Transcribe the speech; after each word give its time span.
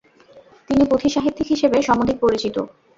তিনি 0.69 0.83
পুথিঁ 0.85 1.09
সাহিত্যিক 1.11 1.47
হিসেবে 1.47 1.77
সমধিক 1.81 2.17
পরিচিত। 2.21 2.55